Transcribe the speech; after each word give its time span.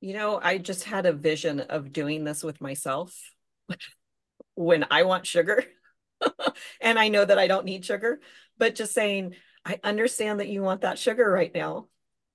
You 0.00 0.14
know, 0.14 0.38
I 0.40 0.58
just 0.58 0.84
had 0.84 1.06
a 1.06 1.12
vision 1.12 1.58
of 1.58 1.92
doing 1.92 2.22
this 2.22 2.44
with 2.44 2.60
myself 2.60 3.18
when 4.54 4.86
I 4.92 5.02
want 5.02 5.26
sugar. 5.26 5.64
and 6.80 7.00
I 7.00 7.08
know 7.08 7.24
that 7.24 7.38
I 7.38 7.48
don't 7.48 7.64
need 7.64 7.84
sugar, 7.84 8.20
but 8.58 8.76
just 8.76 8.94
saying, 8.94 9.34
I 9.64 9.80
understand 9.82 10.38
that 10.38 10.48
you 10.48 10.62
want 10.62 10.82
that 10.82 11.00
sugar 11.00 11.28
right 11.28 11.52
now. 11.52 11.88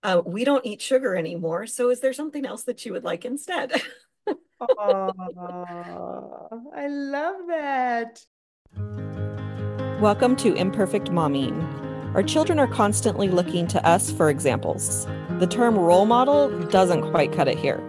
Uh, 0.03 0.21
we 0.25 0.43
don't 0.43 0.65
eat 0.65 0.81
sugar 0.81 1.15
anymore. 1.15 1.65
So 1.65 1.89
is 1.89 2.01
there 2.01 2.11
something 2.11 2.45
else 2.45 2.63
that 2.63 2.85
you 2.85 2.91
would 2.91 3.05
like 3.05 3.23
instead? 3.23 3.71
oh, 4.27 5.13
I 6.75 6.87
love 6.87 7.47
that. 7.47 8.25
Welcome 10.01 10.35
to 10.35 10.53
Imperfect 10.53 11.11
Momming. 11.11 11.92
Our 12.13 12.21
children 12.21 12.59
are 12.59 12.67
constantly 12.67 13.27
looking 13.27 13.65
to 13.69 13.83
us 13.83 14.11
for 14.11 14.29
examples. 14.29 15.07
The 15.39 15.47
term 15.47 15.75
role 15.75 16.05
model 16.05 16.49
doesn't 16.67 17.09
quite 17.09 17.31
cut 17.31 17.47
it 17.47 17.57
here. 17.57 17.81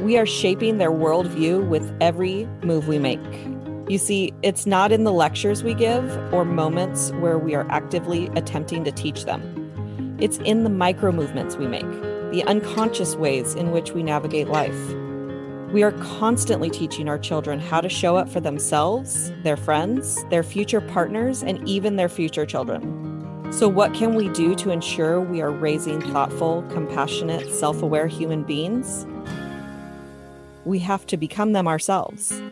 We 0.00 0.18
are 0.18 0.26
shaping 0.26 0.78
their 0.78 0.90
worldview 0.90 1.68
with 1.68 1.96
every 2.00 2.46
move 2.64 2.88
we 2.88 2.98
make. 2.98 3.20
You 3.88 3.98
see, 3.98 4.32
it's 4.42 4.66
not 4.66 4.90
in 4.90 5.04
the 5.04 5.12
lectures 5.12 5.62
we 5.62 5.72
give 5.72 6.04
or 6.32 6.44
moments 6.44 7.12
where 7.20 7.38
we 7.38 7.54
are 7.54 7.64
actively 7.70 8.26
attempting 8.34 8.82
to 8.84 8.90
teach 8.90 9.24
them. 9.24 10.16
It's 10.20 10.38
in 10.38 10.64
the 10.64 10.70
micro 10.70 11.12
movements 11.12 11.56
we 11.56 11.68
make, 11.68 11.88
the 12.32 12.42
unconscious 12.48 13.14
ways 13.14 13.54
in 13.54 13.70
which 13.70 13.92
we 13.92 14.02
navigate 14.02 14.48
life. 14.48 14.94
We 15.72 15.84
are 15.84 15.92
constantly 15.92 16.70
teaching 16.70 17.08
our 17.08 17.18
children 17.18 17.60
how 17.60 17.80
to 17.80 17.88
show 17.88 18.16
up 18.16 18.28
for 18.28 18.40
themselves, 18.40 19.30
their 19.44 19.56
friends, 19.56 20.24
their 20.30 20.42
future 20.42 20.80
partners, 20.80 21.44
and 21.44 21.68
even 21.68 21.94
their 21.94 22.08
future 22.08 22.46
children. 22.46 23.03
So, 23.54 23.68
what 23.68 23.94
can 23.94 24.16
we 24.16 24.28
do 24.30 24.56
to 24.56 24.70
ensure 24.70 25.20
we 25.20 25.40
are 25.40 25.52
raising 25.52 26.00
thoughtful, 26.00 26.64
compassionate, 26.70 27.48
self 27.54 27.82
aware 27.82 28.08
human 28.08 28.42
beings? 28.42 29.06
We 30.64 30.80
have 30.80 31.06
to 31.06 31.16
become 31.16 31.52
them 31.52 31.68
ourselves. 31.68 32.42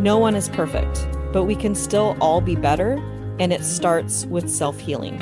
No 0.00 0.18
one 0.18 0.34
is 0.34 0.48
perfect, 0.48 1.06
but 1.32 1.44
we 1.44 1.54
can 1.54 1.76
still 1.76 2.16
all 2.20 2.40
be 2.40 2.56
better, 2.56 2.94
and 3.38 3.52
it 3.52 3.64
starts 3.64 4.26
with 4.26 4.50
self 4.50 4.80
healing. 4.80 5.20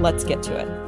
Let's 0.00 0.24
get 0.24 0.42
to 0.44 0.56
it. 0.56 0.81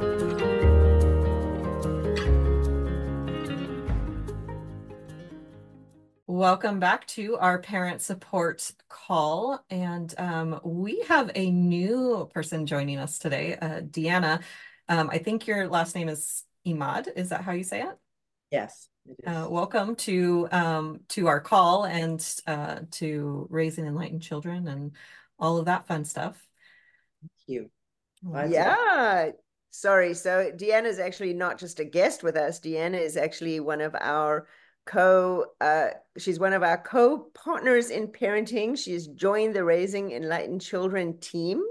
Welcome 6.45 6.79
back 6.79 7.07
to 7.07 7.37
our 7.37 7.57
parent 7.57 8.03
support 8.03 8.71
call. 8.87 9.65
And 9.71 10.13
um, 10.19 10.59
we 10.63 11.03
have 11.07 11.31
a 11.33 11.49
new 11.49 12.29
person 12.35 12.67
joining 12.67 12.99
us 12.99 13.17
today, 13.17 13.55
uh, 13.55 13.81
Deanna. 13.81 14.43
Um, 14.87 15.09
I 15.11 15.17
think 15.17 15.47
your 15.47 15.67
last 15.67 15.95
name 15.95 16.07
is 16.07 16.43
Emad. 16.63 17.07
Is 17.15 17.29
that 17.29 17.41
how 17.41 17.53
you 17.53 17.63
say 17.63 17.81
it? 17.81 17.97
Yes. 18.51 18.89
Uh, 19.25 19.47
welcome 19.49 19.95
to 19.95 20.47
um, 20.51 20.99
to 21.07 21.25
our 21.25 21.39
call 21.39 21.85
and 21.85 22.23
uh, 22.45 22.81
to 22.91 23.47
raising 23.49 23.87
enlightened 23.87 24.21
children 24.21 24.67
and 24.67 24.91
all 25.39 25.57
of 25.57 25.65
that 25.65 25.87
fun 25.87 26.05
stuff. 26.05 26.39
Thank 27.21 27.31
you. 27.47 27.71
yeah. 28.51 29.31
Sorry. 29.71 30.13
So 30.13 30.51
Deanna 30.51 30.85
is 30.85 30.99
actually 30.99 31.33
not 31.33 31.57
just 31.57 31.79
a 31.79 31.85
guest 31.85 32.21
with 32.21 32.35
us. 32.37 32.59
Deanna 32.59 33.01
is 33.01 33.17
actually 33.17 33.59
one 33.61 33.81
of 33.81 33.95
our 33.99 34.45
co. 34.85 35.45
Uh, 35.59 35.89
she's 36.17 36.39
one 36.39 36.53
of 36.53 36.63
our 36.63 36.77
co-partners 36.77 37.89
in 37.89 38.07
parenting. 38.07 38.77
She's 38.77 39.07
joined 39.07 39.55
the 39.55 39.63
Raising 39.63 40.11
Enlightened 40.11 40.61
Children 40.61 41.19
team 41.19 41.63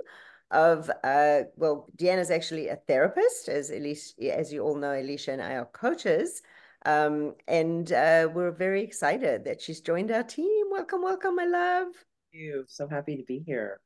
of 0.51 0.91
uh, 1.03 1.43
well, 1.57 1.89
Deanna's 1.97 2.31
actually 2.31 2.69
a 2.69 2.77
therapist, 2.77 3.49
as 3.49 3.71
Elise, 3.71 4.15
as 4.33 4.53
you 4.53 4.63
all 4.63 4.77
know, 4.77 4.91
Alysia 4.91 5.33
and 5.33 5.43
I 5.43 5.55
are 5.55 5.65
coaches. 5.67 6.43
Um, 6.87 7.35
and 7.49 7.91
uh, 7.93 8.29
we're 8.33 8.53
very 8.53 8.83
excited 8.83 9.45
that 9.45 9.63
she's 9.63 9.81
joined 9.81 10.11
our 10.11 10.23
team. 10.23 10.67
Welcome, 10.71 11.03
welcome, 11.03 11.35
my 11.35 11.47
love. 11.47 11.89
Thank 12.33 12.43
you. 12.43 12.65
So 12.69 12.87
happy 12.87 13.17
to 13.17 13.23
be 13.25 13.43
here, 13.45 13.81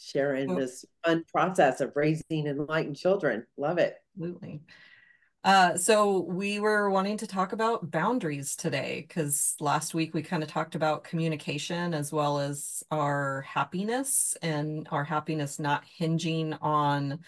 sharing 0.00 0.50
oh. 0.50 0.56
this 0.56 0.84
fun 1.04 1.24
process 1.32 1.80
of 1.80 1.92
raising 1.94 2.46
enlightened 2.46 2.96
children. 2.96 3.46
Love 3.56 3.78
it. 3.78 3.96
Absolutely. 4.16 4.62
Uh, 5.44 5.76
so 5.76 6.20
we 6.20 6.60
were 6.60 6.88
wanting 6.88 7.16
to 7.16 7.26
talk 7.26 7.52
about 7.52 7.90
boundaries 7.90 8.54
today 8.54 9.04
because 9.06 9.56
last 9.58 9.92
week 9.92 10.14
we 10.14 10.22
kind 10.22 10.42
of 10.42 10.48
talked 10.48 10.76
about 10.76 11.02
communication 11.02 11.94
as 11.94 12.12
well 12.12 12.38
as 12.38 12.84
our 12.92 13.40
happiness 13.42 14.36
and 14.40 14.86
our 14.92 15.02
happiness 15.02 15.58
not 15.58 15.84
hinging 15.84 16.52
on 16.54 17.18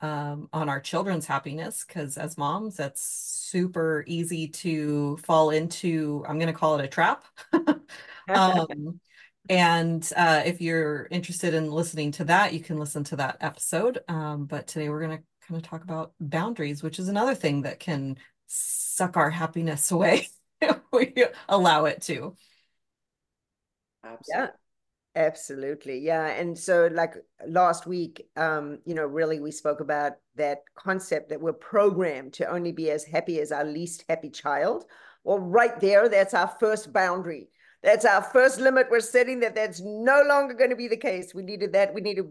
um, 0.00 0.48
on 0.52 0.68
our 0.68 0.78
children's 0.78 1.26
happiness 1.26 1.84
because 1.84 2.16
as 2.16 2.38
moms 2.38 2.76
that's 2.76 3.02
super 3.02 4.04
easy 4.06 4.46
to 4.46 5.16
fall 5.16 5.50
into 5.50 6.24
i'm 6.28 6.38
going 6.38 6.52
to 6.52 6.58
call 6.58 6.78
it 6.78 6.84
a 6.84 6.88
trap. 6.88 7.24
Um, 8.28 9.00
and 9.48 10.12
uh, 10.14 10.42
if 10.44 10.60
you're 10.60 11.08
interested 11.10 11.54
in 11.54 11.70
listening 11.70 12.12
to 12.12 12.24
that 12.24 12.52
you 12.52 12.60
can 12.60 12.78
listen 12.78 13.04
to 13.04 13.16
that 13.16 13.38
episode. 13.40 14.00
Um, 14.06 14.44
but 14.44 14.66
today 14.66 14.90
we're 14.90 15.00
going 15.00 15.16
to 15.16 15.24
kind 15.48 15.60
of 15.62 15.68
talk 15.68 15.82
about 15.82 16.12
boundaries 16.20 16.82
which 16.82 16.98
is 16.98 17.08
another 17.08 17.34
thing 17.34 17.62
that 17.62 17.80
can 17.80 18.16
suck 18.46 19.16
our 19.16 19.30
happiness 19.30 19.90
away 19.92 20.28
if 20.60 20.78
we 20.92 21.14
allow 21.48 21.86
it 21.86 22.02
to 22.02 22.36
Absolutely. 24.04 24.34
yeah 24.34 24.48
Absolutely. 25.18 25.98
Yeah. 25.98 26.26
And 26.28 26.56
so 26.56 26.88
like 26.92 27.14
last 27.44 27.88
week, 27.88 28.28
um, 28.36 28.78
you 28.84 28.94
know, 28.94 29.04
really 29.04 29.40
we 29.40 29.50
spoke 29.50 29.80
about 29.80 30.12
that 30.36 30.62
concept 30.76 31.30
that 31.30 31.40
we're 31.40 31.52
programmed 31.54 32.34
to 32.34 32.48
only 32.48 32.70
be 32.70 32.88
as 32.92 33.04
happy 33.04 33.40
as 33.40 33.50
our 33.50 33.64
least 33.64 34.04
happy 34.08 34.30
child. 34.30 34.84
Well, 35.24 35.40
right 35.40 35.78
there, 35.80 36.08
that's 36.08 36.34
our 36.34 36.54
first 36.60 36.92
boundary. 36.92 37.48
That's 37.82 38.04
our 38.04 38.22
first 38.22 38.60
limit 38.60 38.92
we're 38.92 39.00
setting 39.00 39.40
that 39.40 39.56
that's 39.56 39.80
no 39.80 40.22
longer 40.24 40.54
going 40.54 40.70
to 40.70 40.76
be 40.76 40.86
the 40.86 40.96
case. 40.96 41.34
We 41.34 41.42
needed 41.42 41.72
that. 41.72 41.92
We 41.94 42.00
needed 42.00 42.26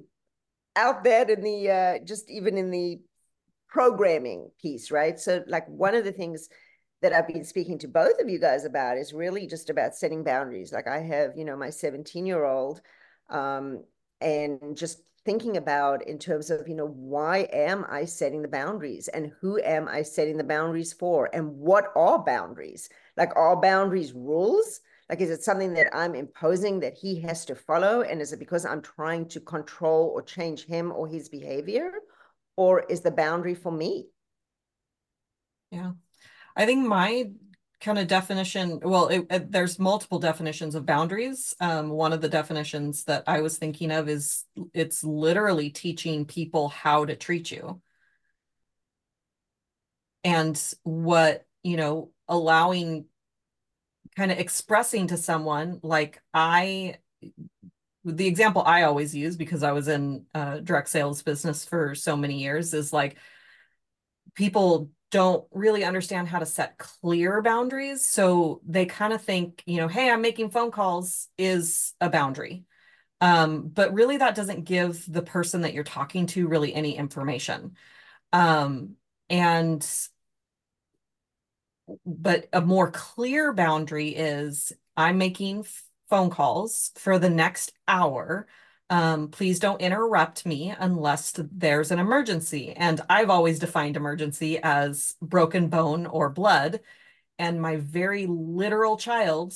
out 0.78 1.04
that 1.04 1.30
in 1.30 1.42
the, 1.42 1.70
uh, 1.70 2.06
just 2.06 2.32
even 2.32 2.58
in 2.58 2.72
the 2.72 3.02
programming 3.68 4.50
piece, 4.62 4.92
right? 4.92 5.20
So 5.20 5.44
like 5.48 5.68
one 5.68 5.96
of 5.96 6.04
the 6.04 6.12
things 6.12 6.50
that 7.02 7.14
I've 7.14 7.28
been 7.28 7.44
speaking 7.44 7.78
to 7.80 7.88
both 7.88 8.20
of 8.20 8.30
you 8.30 8.40
guys 8.40 8.66
about 8.66 8.98
is 8.98 9.14
really 9.14 9.46
just 9.46 9.70
about 9.70 9.96
setting 9.96 10.24
boundaries. 10.24 10.74
Like 10.74 10.88
I 10.88 11.00
have, 11.00 11.32
you 11.36 11.46
know, 11.46 11.56
my 11.56 11.70
17 11.70 12.26
year 12.26 12.44
old, 12.44 12.82
um, 13.30 13.84
and 14.20 14.76
just 14.76 15.02
thinking 15.26 15.58
about 15.58 16.08
in 16.08 16.18
terms 16.18 16.50
of, 16.50 16.68
you 16.68 16.74
know, 16.74 16.88
why 16.88 17.48
am 17.52 17.86
I 17.90 18.06
setting 18.06 18.42
the 18.42 18.48
boundaries 18.48 19.10
and 19.10 19.32
who 19.42 19.60
am 19.62 19.88
I 19.88 20.02
setting 20.02 20.38
the 20.38 20.44
boundaries 20.44 20.94
for 20.94 21.30
and 21.34 21.58
what 21.58 21.92
are 21.96 22.24
boundaries? 22.24 22.90
Like 23.16 23.36
are 23.36 23.60
boundaries 23.60 24.14
rules? 24.14 24.80
Like, 25.10 25.22
is 25.22 25.30
it 25.30 25.44
something 25.44 25.74
that 25.76 25.96
I'm 25.96 26.16
imposing 26.16 26.82
that 26.82 26.98
he 26.98 27.22
has 27.22 27.46
to 27.46 27.56
follow? 27.56 28.02
And 28.02 28.22
is 28.22 28.34
it 28.34 28.40
because 28.40 28.66
I'm 28.66 28.82
trying 28.82 29.28
to 29.30 29.40
control 29.40 30.12
or 30.14 30.22
change 30.22 30.66
him 30.66 30.92
or 30.92 31.08
his 31.08 31.30
behavior? 31.30 31.92
Or 32.58 32.82
is 32.82 33.02
the 33.02 33.12
boundary 33.12 33.56
for 33.56 33.72
me? 33.72 34.08
Yeah. 35.72 35.92
I 36.56 36.66
think 36.66 36.86
my 36.86 37.32
kind 37.80 38.00
of 38.00 38.08
definition, 38.08 38.80
well, 38.82 39.08
it, 39.08 39.28
it, 39.30 39.52
there's 39.52 39.78
multiple 39.78 40.18
definitions 40.20 40.74
of 40.74 40.86
boundaries. 40.86 41.56
Um, 41.60 41.90
one 41.90 42.12
of 42.12 42.22
the 42.22 42.30
definitions 42.30 43.04
that 43.04 43.24
I 43.28 43.42
was 43.42 43.58
thinking 43.58 43.92
of 43.92 44.10
is 44.10 44.44
it's 44.74 45.04
literally 45.04 45.70
teaching 45.70 46.26
people 46.26 46.70
how 46.70 47.06
to 47.06 47.16
treat 47.16 47.52
you. 47.52 47.82
And 50.24 50.62
what, 50.84 51.46
you 51.64 51.78
know, 51.78 52.12
allowing 52.28 53.06
kind 54.16 54.32
of 54.32 54.40
expressing 54.40 55.08
to 55.08 55.18
someone 55.18 55.80
like 55.84 56.20
I 56.34 56.98
the 58.16 58.28
example 58.28 58.64
I 58.66 58.84
always 58.84 59.14
use 59.14 59.36
because 59.36 59.64
I 59.64 59.72
was 59.74 59.88
in 59.88 60.26
uh, 60.34 60.58
direct 60.60 60.90
sales 60.90 61.22
business 61.22 61.66
for 61.66 61.94
so 61.94 62.16
many 62.16 62.42
years 62.42 62.74
is 62.74 62.94
like 62.94 63.18
people 64.34 64.90
don't 65.12 65.46
really 65.52 65.84
understand 65.84 66.28
how 66.28 66.40
to 66.40 66.46
set 66.46 66.78
clear 66.78 67.42
boundaries. 67.42 68.06
So 68.06 68.62
they 68.66 68.86
kind 68.86 69.14
of 69.14 69.22
think, 69.22 69.64
you 69.66 69.78
know, 69.78 69.88
hey, 69.88 70.10
I'm 70.10 70.22
making 70.22 70.52
phone 70.52 70.72
calls 70.72 71.28
is 71.38 71.94
a 72.02 72.10
boundary. 72.10 72.66
Um, 73.20 73.70
but 73.70 73.94
really, 73.94 74.18
that 74.18 74.36
doesn't 74.36 74.66
give 74.66 75.04
the 75.12 75.24
person 75.24 75.62
that 75.62 75.74
you're 75.74 75.84
talking 75.84 76.28
to 76.28 76.48
really 76.48 76.74
any 76.74 76.96
information. 76.98 77.76
Um, 78.32 78.96
and 79.30 79.86
but 82.06 82.48
a 82.54 82.62
more 82.62 82.92
clear 82.92 83.54
boundary 83.54 84.10
is 84.10 84.72
I'm 84.96 85.18
making 85.18 85.66
phone 86.10 86.30
calls 86.30 86.92
for 86.96 87.20
the 87.20 87.30
next 87.30 87.74
hour 87.88 88.48
um, 88.90 89.30
please 89.30 89.60
don't 89.60 89.82
interrupt 89.82 90.46
me 90.46 90.74
unless 90.78 91.34
there's 91.36 91.92
an 91.92 92.00
emergency. 92.00 92.72
And 92.72 93.02
I've 93.10 93.30
always 93.30 93.60
defined 93.60 93.98
emergency 93.98 94.60
as 94.62 95.16
broken 95.22 95.68
bone 95.68 96.06
or 96.06 96.30
blood. 96.30 96.80
And 97.38 97.62
my 97.62 97.78
very 97.78 98.26
literal 98.28 98.98
child 98.98 99.54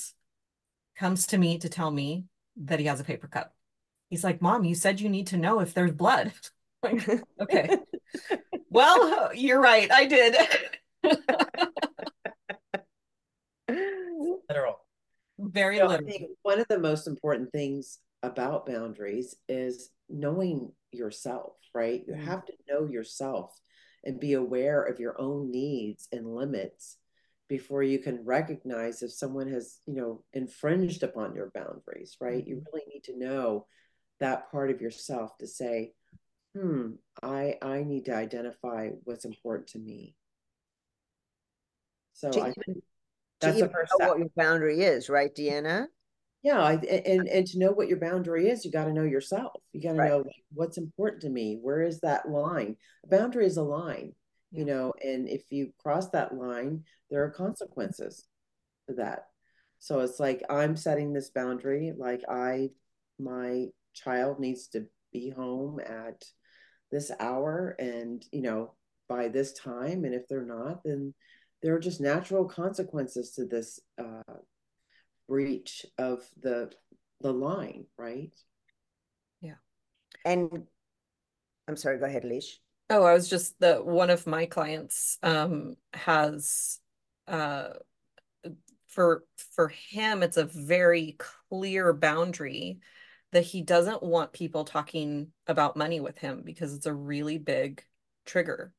comes 0.96 1.26
to 1.28 1.38
me 1.38 1.58
to 1.58 1.68
tell 1.68 1.90
me 1.90 2.26
that 2.56 2.78
he 2.78 2.86
has 2.86 3.00
a 3.00 3.04
paper 3.04 3.26
cut. 3.26 3.52
He's 4.10 4.22
like, 4.22 4.42
Mom, 4.42 4.64
you 4.64 4.74
said 4.74 5.00
you 5.00 5.08
need 5.08 5.28
to 5.28 5.38
know 5.38 5.60
if 5.60 5.72
there's 5.72 5.92
blood. 5.92 6.32
okay. 7.40 7.78
well, 8.68 9.34
you're 9.34 9.60
right. 9.60 9.90
I 9.90 10.04
did. 10.04 10.36
literal. 14.48 14.80
Very 15.38 15.78
know, 15.78 15.86
literal. 15.86 16.08
I 16.08 16.10
think 16.10 16.30
one 16.42 16.60
of 16.60 16.68
the 16.68 16.78
most 16.78 17.06
important 17.06 17.50
things 17.52 17.98
about 18.22 18.66
boundaries 18.66 19.34
is 19.48 19.90
knowing 20.08 20.72
yourself, 20.92 21.54
right? 21.74 22.02
You 22.06 22.14
mm-hmm. 22.14 22.24
have 22.24 22.44
to 22.46 22.52
know 22.68 22.86
yourself 22.86 23.58
and 24.04 24.20
be 24.20 24.34
aware 24.34 24.82
of 24.82 25.00
your 25.00 25.20
own 25.20 25.50
needs 25.50 26.08
and 26.12 26.34
limits 26.34 26.98
before 27.48 27.82
you 27.82 27.98
can 27.98 28.24
recognize 28.24 29.02
if 29.02 29.12
someone 29.12 29.48
has, 29.48 29.78
you 29.86 29.94
know, 29.94 30.24
infringed 30.32 31.02
upon 31.02 31.34
your 31.34 31.50
boundaries, 31.54 32.16
right? 32.20 32.38
Mm-hmm. 32.38 32.48
You 32.48 32.62
really 32.72 32.86
need 32.92 33.04
to 33.04 33.18
know 33.18 33.66
that 34.20 34.50
part 34.50 34.70
of 34.70 34.80
yourself 34.80 35.36
to 35.38 35.46
say, 35.46 35.92
hmm, 36.54 36.92
I 37.22 37.56
I 37.60 37.82
need 37.82 38.06
to 38.06 38.14
identify 38.14 38.90
what's 39.04 39.24
important 39.24 39.68
to 39.70 39.78
me. 39.78 40.14
So 42.14 42.30
to 42.30 42.40
I 42.40 42.52
even, 42.66 42.82
that's 43.42 43.60
the 43.60 43.68
first 43.68 43.92
know 43.92 44.04
step. 44.04 44.08
what 44.08 44.18
your 44.18 44.30
boundary 44.36 44.80
is, 44.82 45.08
right, 45.08 45.34
mm-hmm. 45.34 45.66
Deanna? 45.66 45.86
Yeah, 46.42 46.60
I, 46.60 46.72
and 46.74 47.28
and 47.28 47.46
to 47.46 47.58
know 47.58 47.70
what 47.70 47.88
your 47.88 48.00
boundary 48.00 48.48
is, 48.48 48.64
you 48.64 48.72
got 48.72 48.86
to 48.86 48.92
know 48.92 49.04
yourself. 49.04 49.62
You 49.72 49.80
got 49.80 49.92
to 49.92 49.98
right. 49.98 50.10
know 50.10 50.24
what's 50.52 50.76
important 50.76 51.22
to 51.22 51.30
me. 51.30 51.58
Where 51.60 51.82
is 51.82 52.00
that 52.00 52.28
line? 52.28 52.76
A 53.04 53.08
boundary 53.08 53.46
is 53.46 53.58
a 53.58 53.62
line, 53.62 54.12
you 54.50 54.64
know, 54.64 54.92
and 55.02 55.28
if 55.28 55.42
you 55.50 55.72
cross 55.78 56.08
that 56.10 56.34
line, 56.34 56.82
there 57.10 57.22
are 57.22 57.30
consequences 57.30 58.26
to 58.88 58.96
that. 58.96 59.26
So 59.78 60.00
it's 60.00 60.18
like 60.18 60.42
I'm 60.50 60.76
setting 60.76 61.12
this 61.12 61.30
boundary. 61.30 61.92
Like 61.96 62.22
I, 62.28 62.70
my 63.20 63.66
child 63.94 64.40
needs 64.40 64.68
to 64.68 64.86
be 65.12 65.30
home 65.30 65.78
at 65.78 66.24
this 66.90 67.12
hour, 67.20 67.76
and 67.78 68.24
you 68.32 68.42
know 68.42 68.74
by 69.08 69.28
this 69.28 69.52
time, 69.52 70.04
and 70.04 70.14
if 70.14 70.26
they're 70.28 70.44
not, 70.44 70.82
then 70.84 71.14
there 71.62 71.74
are 71.74 71.80
just 71.80 72.00
natural 72.00 72.44
consequences 72.44 73.32
to 73.32 73.44
this 73.44 73.80
uh, 73.98 74.34
breach 75.28 75.86
of 75.98 76.28
the 76.40 76.70
the 77.20 77.32
line, 77.32 77.86
right? 77.96 78.32
Yeah. 79.40 79.54
And 80.24 80.66
I'm 81.68 81.76
sorry, 81.76 81.98
go 81.98 82.06
ahead, 82.06 82.24
Leish. 82.24 82.60
Oh, 82.90 83.04
I 83.04 83.14
was 83.14 83.28
just 83.28 83.58
the 83.60 83.76
one 83.76 84.10
of 84.10 84.26
my 84.26 84.46
clients 84.46 85.18
um 85.22 85.76
has 85.94 86.78
uh 87.28 87.68
for 88.88 89.24
for 89.54 89.68
him 89.68 90.22
it's 90.22 90.36
a 90.36 90.44
very 90.44 91.16
clear 91.48 91.92
boundary 91.94 92.80
that 93.30 93.44
he 93.44 93.62
doesn't 93.62 94.02
want 94.02 94.34
people 94.34 94.64
talking 94.64 95.28
about 95.46 95.76
money 95.76 96.00
with 96.00 96.18
him 96.18 96.42
because 96.44 96.74
it's 96.74 96.84
a 96.84 96.92
really 96.92 97.38
big 97.38 97.82
trigger. 98.26 98.74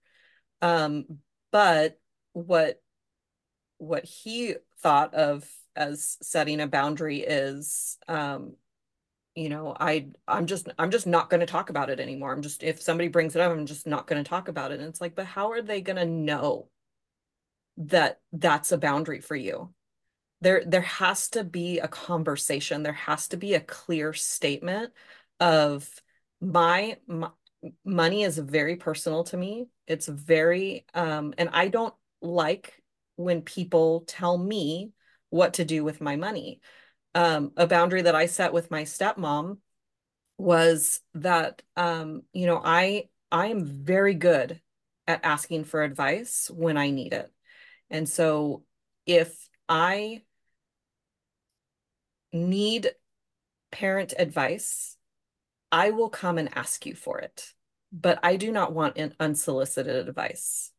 Um 0.61 1.05
but 1.51 1.99
what 2.33 2.81
what 3.77 4.05
he 4.05 4.55
thought 4.79 5.13
of 5.13 5.49
as 5.75 6.17
setting 6.21 6.59
a 6.59 6.67
boundary 6.67 7.19
is 7.19 7.97
um 8.07 8.53
you 9.35 9.49
know 9.49 9.75
i 9.79 10.07
i'm 10.27 10.45
just 10.45 10.67
i'm 10.77 10.91
just 10.91 11.07
not 11.07 11.29
going 11.29 11.39
to 11.39 11.45
talk 11.45 11.69
about 11.69 11.89
it 11.89 11.99
anymore. 11.99 12.31
I'm 12.31 12.41
just 12.41 12.63
if 12.63 12.81
somebody 12.81 13.07
brings 13.07 13.35
it 13.35 13.41
up 13.41 13.51
i'm 13.51 13.65
just 13.65 13.87
not 13.87 14.07
going 14.07 14.23
to 14.23 14.29
talk 14.29 14.47
about 14.47 14.71
it. 14.71 14.79
And 14.79 14.89
it's 14.89 15.01
like 15.01 15.15
but 15.15 15.25
how 15.25 15.51
are 15.51 15.61
they 15.61 15.81
going 15.81 15.97
to 15.97 16.05
know 16.05 16.69
that 17.77 18.19
that's 18.31 18.71
a 18.71 18.77
boundary 18.77 19.21
for 19.21 19.35
you? 19.35 19.73
There 20.41 20.63
there 20.65 20.81
has 20.81 21.29
to 21.29 21.43
be 21.43 21.79
a 21.79 21.87
conversation. 21.87 22.83
There 22.83 22.93
has 22.93 23.29
to 23.29 23.37
be 23.37 23.53
a 23.53 23.59
clear 23.59 24.13
statement 24.13 24.91
of 25.39 25.89
my, 26.41 26.97
my 27.07 27.29
money 27.85 28.23
is 28.23 28.37
very 28.37 28.75
personal 28.75 29.23
to 29.25 29.37
me. 29.37 29.67
It's 29.87 30.07
very 30.07 30.85
um 30.93 31.33
and 31.37 31.49
i 31.53 31.67
don't 31.67 31.93
like 32.23 32.81
when 33.15 33.41
people 33.41 34.01
tell 34.07 34.37
me 34.37 34.91
what 35.29 35.55
to 35.55 35.65
do 35.65 35.83
with 35.83 36.01
my 36.01 36.15
money. 36.15 36.61
Um, 37.15 37.51
a 37.57 37.67
boundary 37.67 38.03
that 38.03 38.15
I 38.15 38.25
set 38.25 38.53
with 38.53 38.71
my 38.71 38.83
stepmom 38.83 39.57
was 40.37 41.01
that 41.13 41.61
um, 41.75 42.23
you 42.33 42.47
know 42.47 42.61
I 42.63 43.09
I 43.31 43.47
am 43.47 43.65
very 43.65 44.15
good 44.15 44.59
at 45.07 45.23
asking 45.23 45.65
for 45.65 45.83
advice 45.83 46.49
when 46.53 46.77
I 46.77 46.89
need 46.89 47.13
it, 47.13 47.31
and 47.89 48.09
so 48.09 48.63
if 49.05 49.47
I 49.69 50.23
need 52.31 52.91
parent 53.71 54.13
advice, 54.17 54.97
I 55.71 55.91
will 55.91 56.09
come 56.09 56.37
and 56.37 56.55
ask 56.55 56.85
you 56.85 56.95
for 56.95 57.19
it. 57.19 57.53
But 57.91 58.19
I 58.23 58.37
do 58.37 58.51
not 58.51 58.73
want 58.73 58.97
an 58.97 59.13
unsolicited 59.19 60.07
advice 60.07 60.72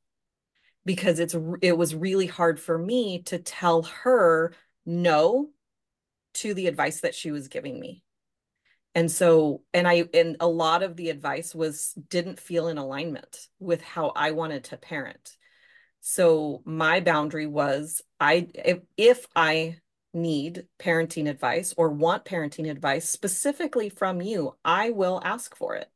because 0.85 1.19
it's 1.19 1.35
it 1.63 1.77
was 1.77 1.95
really 1.95 2.27
hard 2.27 2.61
for 2.61 2.77
me 2.77 3.23
to 3.23 3.39
tell 3.39 3.83
her 3.83 4.53
no 4.85 5.51
to 6.35 6.55
the 6.55 6.67
advice 6.67 7.01
that 7.01 7.15
she 7.15 7.31
was 7.31 7.49
giving 7.49 7.79
me. 7.79 8.03
And 8.95 9.11
so 9.11 9.63
and 9.73 9.89
i 9.89 10.05
and 10.15 10.37
a 10.41 10.47
lot 10.47 10.83
of 10.83 10.97
the 10.97 11.11
advice 11.11 11.55
was 11.55 11.95
didn't 12.09 12.39
feel 12.39 12.69
in 12.69 12.79
alignment 12.79 13.49
with 13.59 13.83
how 13.83 14.13
i 14.15 14.31
wanted 14.33 14.65
to 14.65 14.77
parent. 14.77 15.37
So 16.01 16.63
my 16.65 17.01
boundary 17.01 17.47
was 17.47 18.03
i 18.21 18.49
if, 18.55 18.79
if 18.97 19.27
i 19.35 19.79
need 20.13 20.67
parenting 20.79 21.29
advice 21.29 21.75
or 21.77 21.91
want 21.91 22.25
parenting 22.25 22.71
advice 22.71 23.09
specifically 23.09 23.89
from 23.89 24.23
you 24.23 24.55
i 24.65 24.91
will 24.91 25.21
ask 25.25 25.57
for 25.57 25.75
it. 25.75 25.91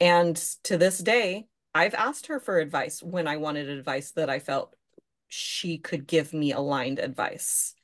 And 0.00 0.36
to 0.64 0.78
this 0.78 0.98
day 0.98 1.46
I've 1.76 1.94
asked 1.94 2.28
her 2.28 2.40
for 2.40 2.58
advice 2.58 3.02
when 3.02 3.28
I 3.28 3.36
wanted 3.36 3.68
advice 3.68 4.12
that 4.12 4.30
I 4.30 4.38
felt 4.38 4.74
she 5.28 5.76
could 5.76 6.06
give 6.06 6.32
me 6.32 6.52
aligned 6.52 6.98
advice. 6.98 7.74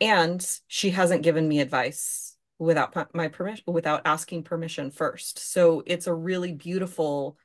And 0.00 0.44
she 0.66 0.90
hasn't 0.90 1.22
given 1.22 1.46
me 1.46 1.60
advice 1.60 2.36
without 2.58 3.14
my 3.14 3.28
permission, 3.28 3.62
without 3.68 4.02
asking 4.04 4.42
permission 4.42 4.90
first. 4.90 5.38
So 5.38 5.84
it's 5.86 6.08
a 6.08 6.14
really 6.14 6.52
beautiful 6.52 7.38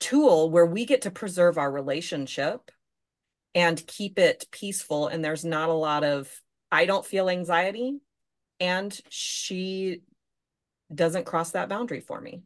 tool 0.00 0.50
where 0.50 0.66
we 0.66 0.84
get 0.84 1.02
to 1.02 1.10
preserve 1.10 1.56
our 1.56 1.72
relationship 1.72 2.70
and 3.54 3.86
keep 3.86 4.18
it 4.18 4.48
peaceful. 4.50 5.08
And 5.08 5.24
there's 5.24 5.46
not 5.46 5.70
a 5.70 5.72
lot 5.72 6.04
of, 6.04 6.30
I 6.70 6.84
don't 6.84 7.06
feel 7.06 7.30
anxiety. 7.30 8.00
And 8.60 8.94
she 9.08 10.02
doesn't 10.94 11.24
cross 11.24 11.52
that 11.52 11.70
boundary 11.70 12.00
for 12.00 12.20
me. 12.20 12.42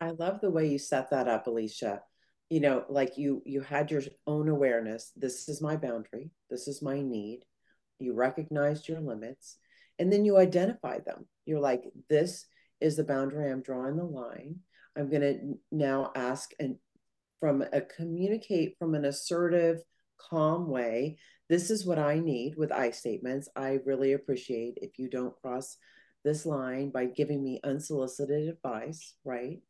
I 0.00 0.10
love 0.10 0.40
the 0.40 0.50
way 0.50 0.68
you 0.68 0.78
set 0.78 1.10
that 1.10 1.28
up, 1.28 1.46
Alysia. 1.46 2.00
You 2.50 2.60
know, 2.60 2.84
like 2.88 3.18
you 3.18 3.42
you 3.44 3.60
had 3.60 3.90
your 3.90 4.02
own 4.26 4.48
awareness. 4.48 5.12
This 5.16 5.48
is 5.48 5.60
my 5.60 5.76
boundary. 5.76 6.30
This 6.48 6.68
is 6.68 6.82
my 6.82 7.00
need. 7.02 7.44
You 7.98 8.14
recognized 8.14 8.88
your 8.88 9.00
limits, 9.00 9.58
and 9.98 10.12
then 10.12 10.24
you 10.24 10.38
identify 10.38 11.00
them. 11.00 11.26
You're 11.46 11.60
like, 11.60 11.84
this 12.08 12.46
is 12.80 12.96
the 12.96 13.04
boundary. 13.04 13.50
I'm 13.50 13.62
drawing 13.62 13.96
the 13.96 14.04
line. 14.04 14.60
I'm 14.96 15.10
going 15.10 15.22
to 15.22 15.58
now 15.70 16.12
ask 16.14 16.50
and 16.58 16.76
from 17.40 17.62
a 17.72 17.80
communicate 17.80 18.76
from 18.78 18.94
an 18.94 19.04
assertive, 19.04 19.80
calm 20.18 20.68
way. 20.68 21.18
This 21.48 21.70
is 21.70 21.86
what 21.86 21.98
I 21.98 22.18
need 22.18 22.56
with 22.56 22.72
I 22.72 22.90
statements. 22.90 23.48
I 23.56 23.78
really 23.84 24.12
appreciate 24.12 24.78
if 24.82 24.98
you 24.98 25.08
don't 25.08 25.40
cross 25.40 25.76
this 26.24 26.44
line 26.44 26.90
by 26.90 27.06
giving 27.06 27.42
me 27.42 27.60
unsolicited 27.64 28.48
advice, 28.48 29.14
right? 29.24 29.60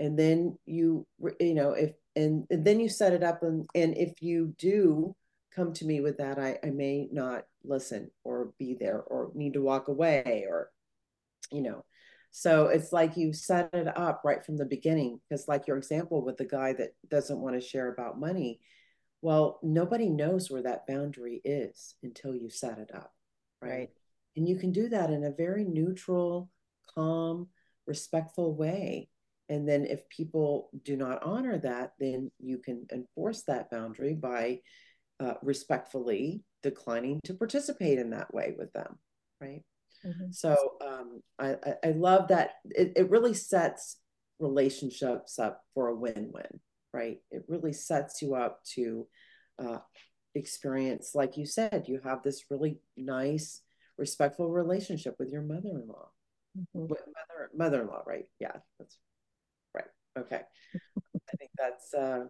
And 0.00 0.18
then 0.18 0.58
you 0.66 1.06
you 1.38 1.54
know 1.54 1.72
if 1.72 1.92
and, 2.16 2.44
and 2.50 2.64
then 2.64 2.80
you 2.80 2.88
set 2.88 3.12
it 3.12 3.22
up 3.22 3.42
and 3.44 3.68
and 3.74 3.96
if 3.96 4.20
you 4.20 4.52
do 4.58 5.14
come 5.54 5.72
to 5.74 5.84
me 5.84 6.00
with 6.00 6.18
that 6.18 6.38
I, 6.38 6.58
I 6.64 6.70
may 6.70 7.08
not 7.12 7.44
listen 7.62 8.10
or 8.24 8.52
be 8.58 8.76
there 8.78 9.00
or 9.00 9.30
need 9.34 9.52
to 9.52 9.62
walk 9.62 9.86
away 9.88 10.46
or 10.48 10.70
you 11.52 11.62
know. 11.62 11.84
So 12.32 12.68
it's 12.68 12.92
like 12.92 13.16
you 13.16 13.32
set 13.32 13.70
it 13.72 13.88
up 13.98 14.22
right 14.24 14.44
from 14.44 14.56
the 14.56 14.64
beginning 14.64 15.20
because 15.28 15.48
like 15.48 15.66
your 15.66 15.76
example 15.76 16.24
with 16.24 16.36
the 16.36 16.44
guy 16.44 16.72
that 16.74 16.94
doesn't 17.08 17.40
want 17.40 17.56
to 17.56 17.60
share 17.60 17.92
about 17.92 18.20
money 18.20 18.60
well 19.22 19.58
nobody 19.62 20.08
knows 20.08 20.50
where 20.50 20.62
that 20.62 20.86
boundary 20.86 21.40
is 21.44 21.94
until 22.02 22.34
you 22.34 22.48
set 22.48 22.78
it 22.78 22.90
up 22.94 23.12
right, 23.60 23.70
right. 23.70 23.90
and 24.36 24.48
you 24.48 24.56
can 24.56 24.72
do 24.72 24.88
that 24.88 25.10
in 25.10 25.24
a 25.24 25.30
very 25.30 25.64
neutral 25.64 26.48
calm 26.94 27.48
respectful 27.86 28.54
way 28.54 29.08
and 29.50 29.68
then 29.68 29.84
if 29.84 30.08
people 30.08 30.70
do 30.84 30.96
not 30.96 31.24
honor 31.24 31.58
that, 31.58 31.94
then 31.98 32.30
you 32.38 32.58
can 32.58 32.86
enforce 32.92 33.42
that 33.42 33.68
boundary 33.68 34.14
by 34.14 34.60
uh, 35.18 35.34
respectfully 35.42 36.44
declining 36.62 37.20
to 37.24 37.34
participate 37.34 37.98
in 37.98 38.10
that 38.10 38.32
way 38.32 38.54
with 38.56 38.72
them, 38.72 38.96
right? 39.40 39.64
Mm-hmm. 40.06 40.30
So 40.30 40.56
um, 40.80 41.20
I, 41.38 41.56
I 41.84 41.90
love 41.90 42.28
that 42.28 42.52
it, 42.66 42.92
it 42.94 43.10
really 43.10 43.34
sets 43.34 43.96
relationships 44.38 45.38
up 45.40 45.62
for 45.74 45.88
a 45.88 45.96
win-win, 45.96 46.60
right? 46.94 47.18
It 47.32 47.42
really 47.48 47.72
sets 47.72 48.22
you 48.22 48.36
up 48.36 48.62
to 48.76 49.08
uh, 49.58 49.78
experience, 50.36 51.10
like 51.14 51.36
you 51.36 51.44
said, 51.44 51.86
you 51.88 52.00
have 52.04 52.22
this 52.22 52.44
really 52.50 52.78
nice, 52.96 53.62
respectful 53.98 54.48
relationship 54.48 55.16
with 55.18 55.30
your 55.30 55.42
mother-in-law. 55.42 56.08
Mm-hmm. 56.56 56.82
Mother 56.82 57.50
mother-in-law, 57.52 58.02
right? 58.06 58.26
Yeah, 58.38 58.56
that's 58.78 58.96
Okay. 60.20 60.40
I 61.14 61.36
think 61.38 61.50
that's 61.56 61.94
uh, 61.94 62.24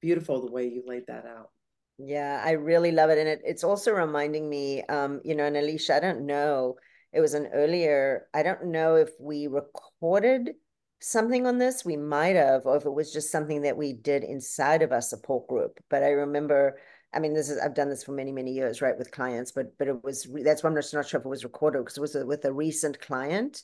beautiful 0.00 0.44
the 0.44 0.52
way 0.52 0.68
you 0.68 0.82
laid 0.86 1.06
that 1.08 1.26
out. 1.26 1.50
Yeah, 1.98 2.42
I 2.44 2.52
really 2.52 2.90
love 2.92 3.10
it. 3.10 3.18
And 3.18 3.28
it, 3.28 3.42
it's 3.44 3.64
also 3.64 3.92
reminding 3.92 4.48
me, 4.48 4.82
um, 4.84 5.20
you 5.24 5.34
know, 5.34 5.44
and 5.44 5.56
Alysia, 5.56 5.96
I 5.96 6.00
don't 6.00 6.26
know, 6.26 6.76
it 7.12 7.20
was 7.20 7.34
an 7.34 7.48
earlier, 7.52 8.26
I 8.32 8.42
don't 8.42 8.66
know 8.66 8.96
if 8.96 9.10
we 9.20 9.46
recorded 9.46 10.52
something 11.00 11.46
on 11.46 11.58
this. 11.58 11.84
We 11.84 11.96
might 11.96 12.36
have, 12.36 12.62
or 12.64 12.76
if 12.76 12.86
it 12.86 12.94
was 12.94 13.12
just 13.12 13.30
something 13.30 13.62
that 13.62 13.76
we 13.76 13.92
did 13.92 14.24
inside 14.24 14.82
of 14.82 14.92
our 14.92 15.02
support 15.02 15.46
group. 15.48 15.78
But 15.90 16.02
I 16.02 16.10
remember, 16.10 16.78
I 17.12 17.18
mean, 17.18 17.34
this 17.34 17.50
is, 17.50 17.58
I've 17.58 17.74
done 17.74 17.90
this 17.90 18.04
for 18.04 18.12
many, 18.12 18.32
many 18.32 18.52
years, 18.52 18.80
right, 18.80 18.96
with 18.96 19.10
clients, 19.10 19.52
but, 19.52 19.76
but 19.78 19.88
it 19.88 20.02
was, 20.02 20.26
that's 20.42 20.62
why 20.62 20.70
I'm 20.70 20.76
just 20.76 20.94
not 20.94 21.06
sure 21.06 21.20
if 21.20 21.26
it 21.26 21.28
was 21.28 21.44
recorded 21.44 21.80
because 21.80 21.98
it 21.98 22.00
was 22.00 22.16
with 22.24 22.44
a 22.46 22.52
recent 22.52 23.00
client 23.00 23.62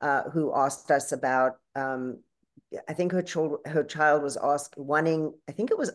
uh, 0.00 0.22
who 0.30 0.54
asked 0.54 0.90
us 0.90 1.10
about, 1.10 1.54
um, 1.74 2.20
I 2.88 2.92
think 2.92 3.12
her 3.12 3.22
child, 3.22 3.58
her 3.66 3.84
child 3.84 4.22
was 4.22 4.36
asked 4.36 4.76
wanting, 4.76 5.32
I 5.48 5.52
think 5.52 5.70
it 5.70 5.78
was, 5.78 5.92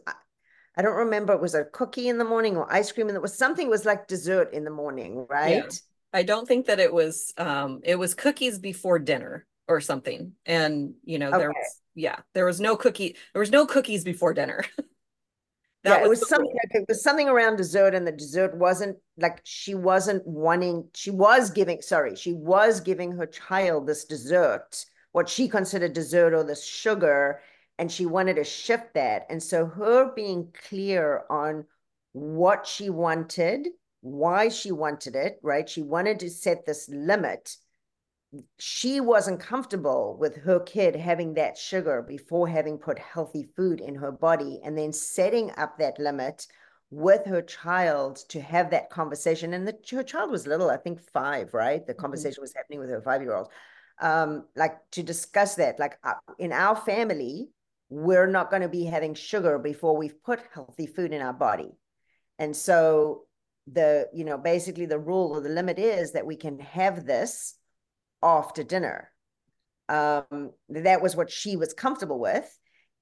I 0.75 0.81
don't 0.81 0.95
remember 0.95 1.33
it 1.33 1.41
was 1.41 1.55
a 1.55 1.65
cookie 1.65 2.07
in 2.07 2.17
the 2.17 2.23
morning 2.23 2.55
or 2.55 2.71
ice 2.71 2.91
cream 2.91 3.07
and 3.07 3.15
it 3.15 3.21
was 3.21 3.37
something 3.37 3.69
was 3.69 3.85
like 3.85 4.07
dessert 4.07 4.53
in 4.53 4.63
the 4.63 4.71
morning, 4.71 5.25
right? 5.29 5.65
Yeah. 5.65 5.69
I 6.13 6.23
don't 6.23 6.47
think 6.47 6.67
that 6.67 6.79
it 6.79 6.93
was 6.93 7.33
um 7.37 7.81
it 7.83 7.95
was 7.95 8.15
cookies 8.15 8.57
before 8.57 8.97
dinner 8.97 9.45
or 9.67 9.79
something. 9.81 10.33
And 10.45 10.93
you 11.03 11.19
know, 11.19 11.29
okay. 11.29 11.37
there 11.37 11.49
was 11.49 11.81
yeah, 11.95 12.15
there 12.33 12.45
was 12.45 12.59
no 12.59 12.75
cookie, 12.75 13.17
there 13.33 13.39
was 13.41 13.51
no 13.51 13.65
cookies 13.65 14.03
before 14.03 14.33
dinner. 14.33 14.63
that 15.83 16.01
yeah, 16.01 16.07
was 16.07 16.19
it 16.19 16.21
was 16.21 16.29
something 16.29 16.53
like, 16.53 16.81
it 16.81 16.85
was 16.87 17.03
something 17.03 17.29
around 17.29 17.57
dessert 17.57 17.93
and 17.93 18.05
the 18.05 18.11
dessert 18.11 18.55
wasn't 18.55 18.97
like 19.17 19.39
she 19.43 19.75
wasn't 19.75 20.25
wanting 20.25 20.87
she 20.93 21.11
was 21.11 21.51
giving 21.51 21.81
sorry 21.81 22.15
she 22.15 22.33
was 22.33 22.81
giving 22.81 23.11
her 23.11 23.25
child 23.25 23.87
this 23.87 24.05
dessert 24.05 24.85
what 25.11 25.29
she 25.29 25.47
considered 25.47 25.93
dessert 25.93 26.33
or 26.33 26.43
this 26.43 26.65
sugar 26.65 27.41
and 27.79 27.91
she 27.91 28.05
wanted 28.05 28.35
to 28.35 28.43
shift 28.43 28.93
that. 28.93 29.25
And 29.29 29.41
so 29.41 29.65
her 29.65 30.11
being 30.13 30.53
clear 30.67 31.23
on 31.29 31.65
what 32.11 32.67
she 32.67 32.89
wanted, 32.89 33.69
why 34.01 34.49
she 34.49 34.71
wanted 34.71 35.15
it, 35.15 35.39
right? 35.41 35.67
She 35.67 35.81
wanted 35.81 36.19
to 36.19 36.29
set 36.29 36.65
this 36.65 36.89
limit. 36.89 37.55
She 38.59 38.99
wasn't 38.99 39.39
comfortable 39.39 40.17
with 40.19 40.35
her 40.37 40.59
kid 40.59 40.95
having 40.95 41.35
that 41.35 41.57
sugar 41.57 42.01
before 42.01 42.49
having 42.49 42.77
put 42.77 42.99
healthy 42.99 43.47
food 43.55 43.79
in 43.79 43.95
her 43.95 44.11
body 44.11 44.59
and 44.63 44.77
then 44.77 44.91
setting 44.91 45.51
up 45.57 45.79
that 45.79 45.97
limit 45.99 46.47
with 46.91 47.25
her 47.25 47.41
child 47.41 48.17
to 48.29 48.41
have 48.41 48.71
that 48.71 48.89
conversation. 48.89 49.53
And 49.53 49.65
the, 49.65 49.77
her 49.91 50.03
child 50.03 50.31
was 50.31 50.47
little, 50.47 50.69
I 50.69 50.77
think 50.77 50.99
five, 50.99 51.53
right? 51.53 51.85
The 51.85 51.93
mm-hmm. 51.93 52.01
conversation 52.01 52.35
mm-hmm. 52.35 52.41
was 52.41 52.53
happening 52.53 52.79
with 52.79 52.89
her 52.89 53.01
five 53.01 53.21
year 53.21 53.35
old. 53.35 53.49
Um, 54.01 54.45
like 54.55 54.77
to 54.91 55.03
discuss 55.03 55.55
that, 55.55 55.79
like 55.79 55.97
uh, 56.03 56.13
in 56.37 56.53
our 56.53 56.75
family, 56.75 57.49
we're 57.89 58.27
not 58.27 58.49
going 58.49 58.61
to 58.61 58.69
be 58.69 58.85
having 58.85 59.13
sugar 59.13 59.59
before 59.59 59.97
we've 59.97 60.23
put 60.23 60.39
healthy 60.53 60.85
food 60.85 61.11
in 61.11 61.21
our 61.21 61.33
body. 61.33 61.71
And 62.37 62.55
so 62.55 63.25
the, 63.71 64.07
you 64.13 64.23
know, 64.23 64.37
basically 64.37 64.85
the 64.85 64.99
rule 64.99 65.31
or 65.31 65.41
the 65.41 65.49
limit 65.49 65.79
is 65.79 66.13
that 66.13 66.25
we 66.25 66.35
can 66.35 66.59
have 66.59 67.05
this 67.05 67.55
after 68.23 68.63
dinner. 68.63 69.11
Um, 69.89 70.51
that 70.69 71.01
was 71.01 71.15
what 71.15 71.31
she 71.31 71.55
was 71.55 71.73
comfortable 71.73 72.19
with. 72.19 72.57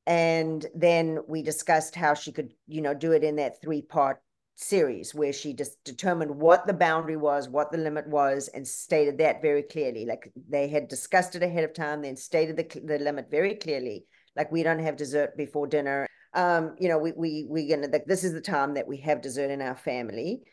And 0.06 0.66
then 0.74 1.20
we 1.28 1.44
discussed 1.44 1.96
how 1.96 2.14
she 2.14 2.32
could, 2.32 2.54
you 2.68 2.82
know, 2.82 2.94
do 2.94 3.12
it 3.12 3.24
in 3.24 3.36
that 3.36 3.62
three 3.62 3.82
part 3.82 4.22
series 4.60 5.16
where 5.16 5.32
she 5.32 5.54
just 5.54 5.84
determined 5.84 6.32
what 6.32 6.68
the 6.68 6.74
boundary 6.74 7.18
was, 7.18 7.48
what 7.48 7.72
the 7.72 7.78
limit 7.78 8.08
was, 8.08 8.50
and 8.50 8.68
stated 8.68 9.18
that 9.20 9.42
very 9.42 9.64
clearly. 9.64 10.06
Like 10.06 10.32
they 10.50 10.68
had 10.68 10.88
discussed 10.88 11.36
it 11.36 11.44
ahead 11.44 11.64
of 11.64 11.74
time, 11.74 12.02
then 12.02 12.18
stated 12.18 12.58
the, 12.58 12.82
the 12.82 13.00
limit 13.00 13.32
very 13.32 13.56
clearly 13.56 14.06
like 14.38 14.52
we 14.52 14.64
don't 14.64 14.80
have 14.80 14.96
dessert 14.96 15.36
before 15.36 15.68
dinner. 15.68 16.08
Um 16.34 16.76
you 16.80 16.88
know 16.88 17.00
we 17.00 17.12
we 17.14 17.48
we 17.50 17.68
gonna 17.68 17.88
like 17.88 18.06
this 18.06 18.24
is 18.24 18.34
the 18.34 18.42
time 18.42 18.76
that 18.76 18.88
we 18.88 18.98
have 18.98 19.22
dessert 19.22 19.50
in 19.52 19.62
our 19.62 19.76
family. 19.76 20.44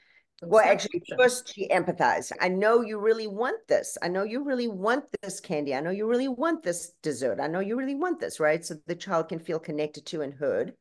Well 0.42 0.64
actually 0.64 1.02
first 1.16 1.54
she 1.54 1.68
empathized. 1.68 2.32
I 2.40 2.48
know 2.48 2.80
you 2.80 2.98
really 2.98 3.26
want 3.26 3.68
this. 3.68 3.96
I 4.02 4.08
know 4.08 4.24
you 4.24 4.42
really 4.42 4.68
want 4.68 5.04
this 5.22 5.38
candy. 5.40 5.74
I 5.74 5.80
know 5.80 5.90
you 5.90 6.06
really 6.08 6.28
want 6.28 6.62
this 6.62 6.92
dessert. 7.02 7.38
I 7.40 7.46
know 7.46 7.60
you 7.60 7.76
really 7.76 7.94
want 7.94 8.18
this 8.18 8.40
right? 8.40 8.64
So 8.64 8.76
the 8.86 8.96
child 8.96 9.28
can 9.28 9.38
feel 9.38 9.58
connected 9.58 10.06
to 10.06 10.22
and 10.22 10.34
heard 10.34 10.74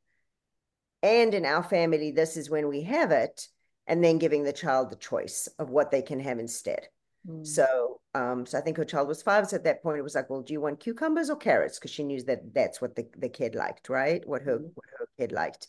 and 1.04 1.36
in 1.36 1.46
our 1.46 1.62
family 1.62 2.10
this 2.10 2.36
is 2.36 2.50
when 2.50 2.68
we 2.68 2.82
have 2.82 3.12
it 3.12 3.48
and 3.86 4.04
then 4.04 4.18
giving 4.18 4.44
the 4.44 4.54
child 4.54 4.90
the 4.90 4.96
choice 4.96 5.48
of 5.60 5.70
what 5.70 5.92
they 5.92 6.02
can 6.02 6.20
have 6.20 6.40
instead 6.40 6.88
Mm. 7.28 7.46
So, 7.46 8.02
um, 8.14 8.46
so 8.46 8.58
I 8.58 8.62
think 8.62 8.78
her 8.78 8.86
child 8.86 9.08
was 9.08 9.22
five. 9.22 9.48
So 9.48 9.56
at 9.56 9.64
that 9.64 9.82
point, 9.82 9.98
it 9.98 10.04
was 10.04 10.16
like, 10.16 10.30
well, 10.30 10.42
do 10.42 10.54
you 10.54 10.62
want 10.62 10.80
cucumbers 10.80 11.30
or 11.30 11.38
carrots? 11.38 11.80
Because 11.80 11.92
she 11.92 12.04
knew 12.04 12.22
that 12.24 12.54
that's 12.54 12.82
what 12.82 12.96
the, 12.96 13.08
the 13.18 13.30
kid 13.30 13.56
liked, 13.56 13.90
right? 13.90 14.26
What 14.28 14.42
her 14.44 14.60
mm. 14.60 14.72
what 14.74 14.86
her 15.00 15.08
kid 15.18 15.32
liked. 15.32 15.68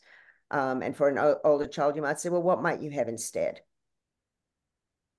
Um, 0.51 0.81
and 0.81 0.95
for 0.95 1.09
an 1.09 1.37
older 1.43 1.67
child, 1.67 1.95
you 1.95 2.01
might 2.01 2.19
say, 2.19 2.29
well, 2.29 2.43
what 2.43 2.61
might 2.61 2.81
you 2.81 2.91
have 2.91 3.07
instead? 3.07 3.61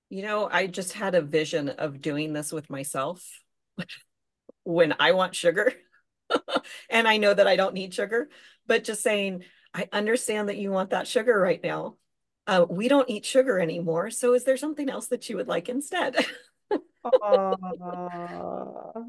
You 0.09 0.23
know, 0.23 0.49
I 0.51 0.67
just 0.69 0.93
had 0.93 1.15
a 1.15 1.23
vision 1.23 1.69
of 1.69 2.01
doing 2.01 2.33
this 2.33 2.53
with 2.53 2.71
myself 2.71 3.27
when 4.63 4.95
I 5.01 5.13
want 5.13 5.35
sugar. 5.35 5.73
and 6.91 7.09
I 7.09 7.17
know 7.17 7.33
that 7.33 7.47
I 7.47 7.57
don't 7.57 7.75
need 7.75 7.95
sugar, 7.95 8.29
but 8.67 8.85
just 8.85 9.03
saying, 9.03 9.45
I 9.75 9.89
understand 9.93 10.49
that 10.49 10.57
you 10.57 10.71
want 10.71 10.91
that 10.91 11.07
sugar 11.07 11.39
right 11.39 11.63
now 11.63 11.97
uh, 12.47 12.65
we 12.69 12.89
don't 12.89 13.11
eat 13.11 13.25
sugar 13.25 13.59
anymore. 13.59 14.11
So 14.11 14.35
is 14.35 14.45
there 14.45 14.57
something 14.57 14.89
else 14.89 15.09
that 15.09 15.29
you 15.29 15.37
would 15.37 15.49
like 15.49 15.69
instead? 15.69 16.25
oh, 16.71 17.57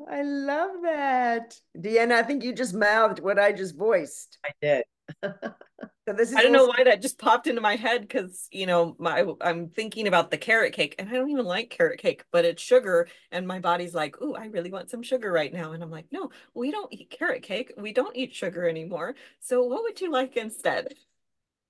I 0.10 0.22
love 0.24 0.72
that. 0.84 1.60
Deanna, 1.78 2.14
I 2.14 2.24
think 2.24 2.44
you 2.44 2.54
just 2.54 2.74
mouthed 2.74 3.20
what 3.20 3.38
I 3.40 3.52
just 3.52 3.76
voiced. 3.76 4.40
I 4.46 4.50
did. 4.62 4.84
So 5.24 6.14
this 6.14 6.30
is 6.30 6.36
I 6.36 6.44
don't 6.44 6.52
know 6.52 6.66
why 6.66 6.84
that 6.84 7.02
just 7.02 7.18
popped 7.18 7.48
into 7.48 7.62
my 7.62 7.76
head 7.76 8.02
because 8.02 8.48
you 8.52 8.66
know 8.66 8.96
my 9.00 9.26
I'm 9.42 9.70
thinking 9.70 10.08
about 10.08 10.32
the 10.32 10.38
carrot 10.38 10.74
cake 10.74 10.96
and 11.00 11.10
I 11.10 11.14
don't 11.14 11.30
even 11.30 11.46
like 11.46 11.70
carrot 11.70 12.00
cake, 12.00 12.24
but 12.32 12.46
it's 12.46 12.62
sugar 12.62 13.08
and 13.32 13.48
my 13.48 13.60
body's 13.60 13.94
like, 13.94 14.22
"Ooh, 14.22 14.36
I 14.36 14.46
really 14.48 14.72
want 14.72 14.90
some 14.90 15.04
sugar 15.04 15.32
right 15.32 15.52
now." 15.52 15.74
And 15.74 15.84
I'm 15.84 15.92
like, 15.92 16.08
"No, 16.12 16.30
we 16.54 16.72
don't 16.72 16.92
eat 16.92 17.10
carrot 17.10 17.44
cake. 17.44 17.74
We 17.78 17.94
don't 17.94 18.16
eat 18.16 18.34
sugar 18.34 18.68
anymore. 18.68 19.16
So 19.40 19.64
what 19.64 19.84
would 19.84 20.02
you 20.02 20.12
like 20.12 20.38
instead?" 20.38 20.94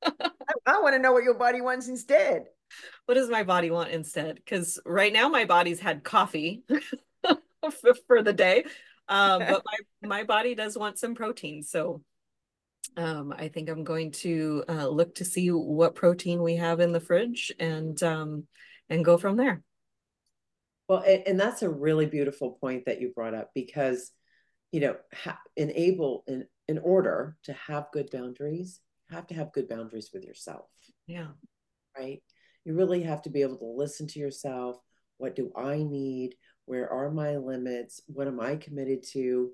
I, 0.03 0.29
I 0.65 0.79
want 0.81 0.93
to 0.93 0.99
know 0.99 1.11
what 1.11 1.23
your 1.23 1.33
body 1.33 1.61
wants 1.61 1.87
instead. 1.87 2.45
What 3.05 3.15
does 3.15 3.29
my 3.29 3.43
body 3.43 3.71
want 3.71 3.91
instead? 3.91 4.35
Because 4.35 4.79
right 4.85 5.13
now 5.13 5.29
my 5.29 5.45
body's 5.45 5.79
had 5.79 6.03
coffee 6.03 6.63
for, 7.23 7.93
for, 8.07 8.21
the 8.21 8.33
day, 8.33 8.65
um, 9.07 9.39
but 9.39 9.63
my 9.65 10.07
my 10.07 10.23
body 10.23 10.55
does 10.55 10.77
want 10.77 10.99
some 10.99 11.15
protein. 11.15 11.63
So 11.63 12.01
um, 12.95 13.33
I 13.35 13.47
think 13.47 13.69
I'm 13.69 13.83
going 13.83 14.11
to 14.11 14.63
uh, 14.69 14.87
look 14.87 15.15
to 15.15 15.25
see 15.25 15.49
what 15.49 15.95
protein 15.95 16.41
we 16.41 16.55
have 16.55 16.79
in 16.79 16.91
the 16.91 16.99
fridge 16.99 17.51
and 17.59 18.01
um, 18.03 18.47
and 18.89 19.03
go 19.03 19.17
from 19.17 19.37
there. 19.37 19.63
Well, 20.87 21.03
and, 21.05 21.37
that's 21.37 21.63
a 21.63 21.69
really 21.69 22.05
beautiful 22.05 22.57
point 22.61 22.85
that 22.85 23.01
you 23.01 23.11
brought 23.13 23.33
up 23.33 23.49
because 23.53 24.11
you 24.71 24.79
know 24.79 24.95
ha- 25.13 25.39
enable 25.55 26.23
in 26.27 26.45
in 26.67 26.77
order 26.77 27.37
to 27.43 27.53
have 27.53 27.91
good 27.91 28.09
boundaries 28.11 28.79
have 29.09 29.27
to 29.27 29.33
have 29.33 29.51
good 29.53 29.67
boundaries 29.67 30.09
with 30.13 30.23
yourself. 30.23 30.65
Yeah. 31.07 31.27
Right. 31.97 32.21
You 32.65 32.75
really 32.75 33.03
have 33.03 33.21
to 33.23 33.29
be 33.29 33.41
able 33.41 33.57
to 33.57 33.65
listen 33.65 34.07
to 34.07 34.19
yourself. 34.19 34.77
What 35.17 35.35
do 35.35 35.51
I 35.55 35.77
need? 35.77 36.35
Where 36.65 36.91
are 36.91 37.09
my 37.09 37.37
limits? 37.37 38.01
What 38.07 38.27
am 38.27 38.39
I 38.39 38.57
committed 38.57 39.03
to? 39.13 39.51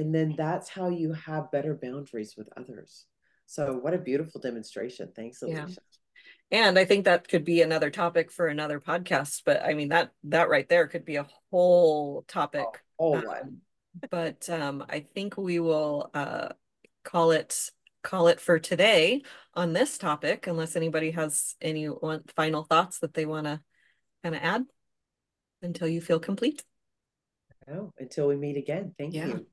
And 0.00 0.14
then 0.14 0.34
that's 0.34 0.70
how 0.70 0.88
you 0.88 1.12
have 1.12 1.52
better 1.52 1.74
boundaries 1.74 2.34
with 2.34 2.48
others. 2.56 3.04
So, 3.44 3.74
what 3.74 3.92
a 3.92 3.98
beautiful 3.98 4.40
demonstration. 4.40 5.12
Thanks, 5.14 5.42
Alysia. 5.42 5.76
Yeah. 6.50 6.62
And 6.62 6.78
I 6.78 6.86
think 6.86 7.04
that 7.04 7.28
could 7.28 7.44
be 7.44 7.60
another 7.60 7.90
topic 7.90 8.32
for 8.32 8.46
another 8.46 8.80
podcast. 8.80 9.42
But 9.44 9.62
I 9.62 9.74
mean 9.74 9.90
that 9.90 10.12
that 10.24 10.48
right 10.48 10.66
there 10.68 10.86
could 10.86 11.04
be 11.04 11.16
a 11.16 11.26
whole 11.50 12.24
topic. 12.28 12.64
Oh, 12.98 13.20
whole 13.20 13.30
um, 13.30 13.58
but 14.10 14.48
um, 14.48 14.86
I 14.88 15.00
think 15.00 15.36
we 15.36 15.60
will 15.60 16.10
uh, 16.14 16.48
call 17.04 17.32
it 17.32 17.70
call 18.02 18.28
it 18.28 18.40
for 18.40 18.58
today 18.58 19.20
on 19.52 19.74
this 19.74 19.98
topic, 19.98 20.46
unless 20.46 20.76
anybody 20.76 21.10
has 21.10 21.56
any 21.60 21.84
one, 21.84 22.22
final 22.34 22.64
thoughts 22.64 23.00
that 23.00 23.12
they 23.12 23.26
want 23.26 23.46
to 23.46 23.60
kind 24.22 24.34
of 24.34 24.40
add 24.42 24.64
until 25.60 25.88
you 25.88 26.00
feel 26.00 26.20
complete. 26.20 26.64
Oh, 27.70 27.92
until 27.98 28.28
we 28.28 28.36
meet 28.36 28.56
again. 28.56 28.94
Thank 28.96 29.12
yeah. 29.12 29.26
you. 29.26 29.46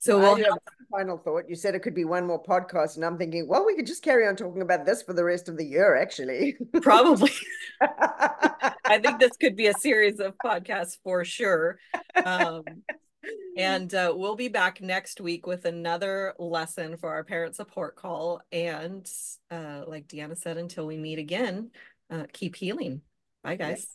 So 0.00 0.18
we'll 0.18 0.36
have 0.36 0.58
final 0.90 1.18
thought. 1.18 1.44
You 1.46 1.54
said 1.54 1.74
it 1.74 1.80
could 1.80 1.94
be 1.94 2.06
one 2.06 2.26
more 2.26 2.42
podcast, 2.42 2.96
and 2.96 3.04
I'm 3.04 3.18
thinking, 3.18 3.46
well, 3.46 3.66
we 3.66 3.76
could 3.76 3.86
just 3.86 4.02
carry 4.02 4.26
on 4.26 4.34
talking 4.34 4.62
about 4.62 4.86
this 4.86 5.02
for 5.02 5.12
the 5.12 5.22
rest 5.22 5.48
of 5.50 5.58
the 5.58 5.64
year, 5.64 5.94
actually. 5.94 6.56
Probably. 6.80 7.30
I 7.82 8.98
think 9.02 9.20
this 9.20 9.36
could 9.38 9.56
be 9.56 9.66
a 9.66 9.74
series 9.78 10.18
of 10.18 10.34
podcasts 10.42 10.96
for 11.04 11.22
sure. 11.26 11.78
Um, 12.24 12.64
and 13.58 13.92
uh, 13.92 14.14
we'll 14.16 14.36
be 14.36 14.48
back 14.48 14.80
next 14.80 15.20
week 15.20 15.46
with 15.46 15.66
another 15.66 16.32
lesson 16.38 16.96
for 16.96 17.10
our 17.10 17.22
parent 17.22 17.54
support 17.54 17.94
call. 17.94 18.40
And 18.50 19.06
uh, 19.50 19.82
like 19.86 20.08
Deanna 20.08 20.38
said, 20.38 20.56
until 20.56 20.86
we 20.86 20.96
meet 20.96 21.18
again, 21.18 21.72
uh, 22.10 22.24
keep 22.32 22.56
healing. 22.56 23.02
Bye, 23.44 23.56
guys. 23.56 23.86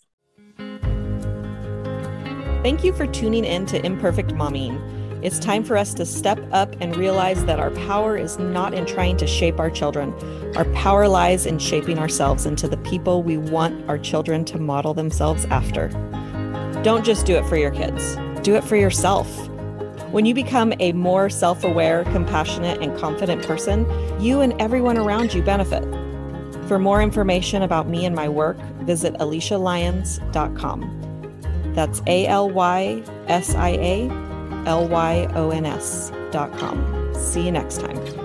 Thank 2.61 2.83
you 2.83 2.93
for 2.93 3.07
tuning 3.07 3.43
in 3.43 3.65
to 3.67 3.83
Imperfect 3.83 4.31
Momming. 4.31 4.94
It's 5.21 5.39
time 5.39 5.63
for 5.63 5.77
us 5.77 5.93
to 5.95 6.05
step 6.05 6.39
up 6.51 6.75
and 6.81 6.95
realize 6.95 7.45
that 7.45 7.59
our 7.59 7.71
power 7.71 8.17
is 8.17 8.37
not 8.37 8.73
in 8.73 8.85
trying 8.85 9.17
to 9.17 9.25
shape 9.25 9.59
our 9.59 9.71
children. 9.71 10.13
Our 10.55 10.65
power 10.65 11.07
lies 11.07 11.45
in 11.45 11.57
shaping 11.57 11.97
ourselves 11.97 12.45
into 12.45 12.67
the 12.67 12.77
people 12.77 13.23
we 13.23 13.37
want 13.37 13.89
our 13.89 13.97
children 13.97 14.45
to 14.45 14.59
model 14.59 14.93
themselves 14.93 15.45
after. 15.45 15.87
Don't 16.83 17.05
just 17.05 17.25
do 17.25 17.35
it 17.35 17.45
for 17.47 17.57
your 17.57 17.71
kids, 17.71 18.17
do 18.43 18.55
it 18.55 18.63
for 18.63 18.75
yourself. 18.75 19.27
When 20.11 20.25
you 20.25 20.33
become 20.33 20.73
a 20.79 20.91
more 20.91 21.29
self 21.29 21.63
aware, 21.63 22.03
compassionate, 22.05 22.81
and 22.81 22.95
confident 22.97 23.43
person, 23.43 23.85
you 24.21 24.41
and 24.41 24.53
everyone 24.61 24.97
around 24.97 25.33
you 25.33 25.41
benefit. 25.41 25.83
For 26.67 26.77
more 26.77 27.01
information 27.01 27.61
about 27.63 27.87
me 27.87 28.05
and 28.05 28.15
my 28.15 28.29
work, 28.29 28.57
visit 28.81 29.13
alysialyons.com. 29.15 31.01
That's 31.73 32.01
A 32.07 32.27
L 32.27 32.49
Y 32.49 33.03
S 33.27 33.55
I 33.55 33.69
A 33.69 34.24
L 34.65 34.87
Y 34.87 35.27
O 35.35 35.51
N 35.51 35.65
S 35.65 36.11
dot 36.31 36.51
com. 36.57 37.13
See 37.13 37.41
you 37.41 37.51
next 37.51 37.79
time. 37.79 38.24